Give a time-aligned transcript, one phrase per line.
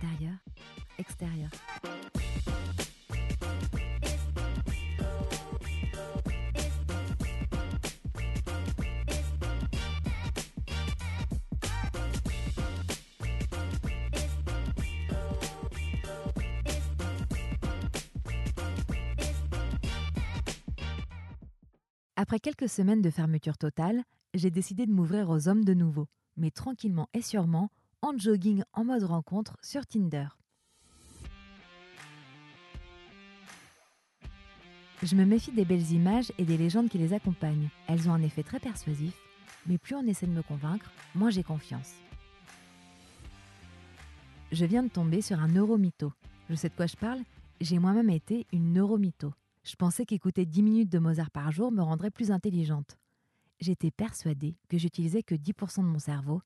[0.00, 0.34] Intérieur,
[0.96, 1.50] extérieur.
[22.14, 24.04] Après quelques semaines de fermeture totale,
[24.34, 26.06] j'ai décidé de m'ouvrir aux hommes de nouveau,
[26.36, 27.70] mais tranquillement et sûrement,
[28.02, 30.28] en jogging en mode rencontre sur Tinder.
[35.02, 37.68] Je me méfie des belles images et des légendes qui les accompagnent.
[37.86, 39.16] Elles ont un effet très persuasif,
[39.66, 41.94] mais plus on essaie de me convaincre, moins j'ai confiance.
[44.50, 46.12] Je viens de tomber sur un neuromytho.
[46.50, 47.20] Je sais de quoi je parle,
[47.60, 49.32] j'ai moi-même été une neuromytho.
[49.62, 52.96] Je pensais qu'écouter 10 minutes de Mozart par jour me rendrait plus intelligente.
[53.60, 56.40] J'étais persuadée que j'utilisais que 10% de mon cerveau,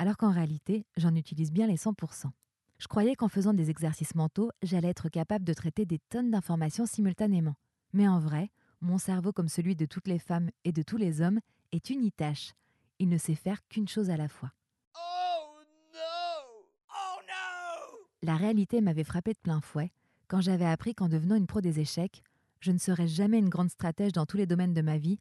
[0.00, 2.30] alors qu'en réalité, j'en utilise bien les 100%.
[2.78, 6.86] Je croyais qu'en faisant des exercices mentaux, j'allais être capable de traiter des tonnes d'informations
[6.86, 7.54] simultanément.
[7.92, 11.20] Mais en vrai, mon cerveau, comme celui de toutes les femmes et de tous les
[11.20, 11.40] hommes,
[11.72, 12.54] est unitache.
[12.98, 14.54] Il ne sait faire qu'une chose à la fois.
[14.96, 15.58] Oh
[15.92, 16.64] no!
[16.88, 17.98] Oh no!
[18.22, 19.92] La réalité m'avait frappé de plein fouet
[20.28, 22.22] quand j'avais appris qu'en devenant une pro des échecs,
[22.60, 25.18] je ne serai jamais une grande stratège dans tous les domaines de ma vie,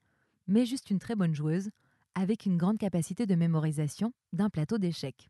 [0.47, 1.69] mais juste une très bonne joueuse,
[2.19, 5.29] avec une grande capacité de mémorisation d'un plateau d'échecs.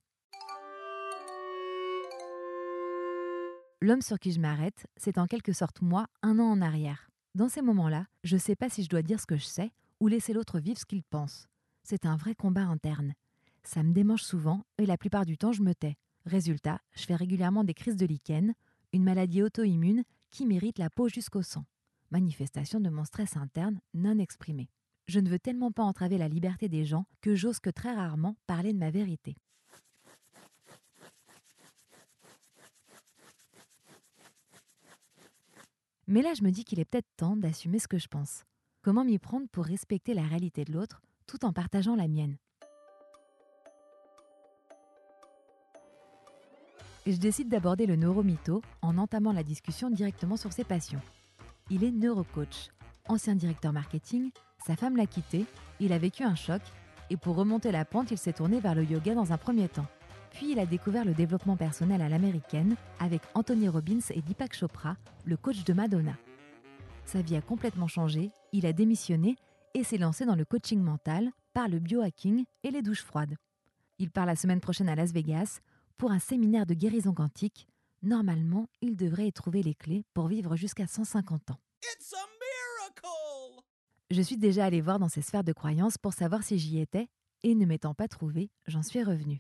[3.82, 7.10] L'homme sur qui je m'arrête, c'est en quelque sorte moi un an en arrière.
[7.36, 9.72] Dans ces moments-là, je ne sais pas si je dois dire ce que je sais
[10.00, 11.48] ou laisser l'autre vivre ce qu'il pense.
[11.84, 13.14] C'est un vrai combat interne.
[13.64, 15.96] Ça me démange souvent et la plupart du temps je me tais.
[16.26, 18.54] Résultat, je fais régulièrement des crises de lichen,
[18.94, 21.66] une maladie auto-immune qui mérite la peau jusqu'au sang
[22.12, 24.70] manifestation de mon stress interne non exprimé.
[25.10, 28.36] Je ne veux tellement pas entraver la liberté des gens que j'ose que très rarement
[28.46, 29.36] parler de ma vérité.
[36.06, 38.44] Mais là, je me dis qu'il est peut-être temps d'assumer ce que je pense.
[38.84, 42.38] Comment m'y prendre pour respecter la réalité de l'autre tout en partageant la mienne?
[47.08, 51.02] Je décide d'aborder le neuromytho en entamant la discussion directement sur ses passions.
[51.72, 52.70] Il est neurocoach.
[53.08, 54.30] Ancien directeur marketing,
[54.66, 55.46] sa femme l'a quitté,
[55.80, 56.62] il a vécu un choc
[57.10, 59.88] et pour remonter la pente, il s'est tourné vers le yoga dans un premier temps.
[60.32, 64.96] Puis il a découvert le développement personnel à l'américaine avec Anthony Robbins et Deepak Chopra,
[65.26, 66.16] le coach de Madonna.
[67.06, 69.36] Sa vie a complètement changé, il a démissionné
[69.74, 73.36] et s'est lancé dans le coaching mental par le biohacking et les douches froides.
[73.98, 75.60] Il part la semaine prochaine à Las Vegas
[75.98, 77.68] pour un séminaire de guérison quantique
[78.02, 81.60] Normalement, il devrait y trouver les clés pour vivre jusqu'à 150 ans.
[84.12, 87.08] Je suis déjà allée voir dans ses sphères de croyance pour savoir si j'y étais,
[87.44, 89.40] et ne m'étant pas trouvé, j'en suis revenu.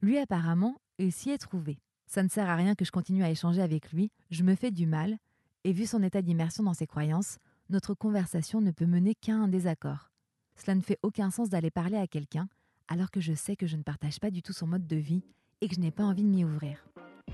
[0.00, 1.78] Lui apparemment, il s'y est trouvé.
[2.06, 4.70] Ça ne sert à rien que je continue à échanger avec lui, je me fais
[4.70, 5.18] du mal,
[5.64, 7.36] et vu son état d'immersion dans ses croyances,
[7.68, 10.10] notre conversation ne peut mener qu'à un désaccord.
[10.56, 12.48] Cela ne fait aucun sens d'aller parler à quelqu'un
[12.88, 15.22] alors que je sais que je ne partage pas du tout son mode de vie
[15.60, 16.84] et que je n'ai pas envie de m'y ouvrir.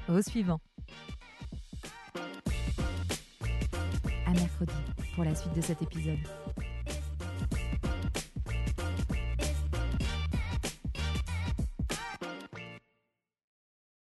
[0.09, 0.61] Au suivant.
[4.27, 4.75] À mercredi
[5.15, 6.19] pour la suite de cet épisode.